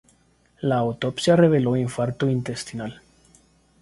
La 0.61 0.77
autopsia 0.79 1.35
reveló 1.35 1.75
infarto 1.75 2.27
intestinal. 2.27 2.99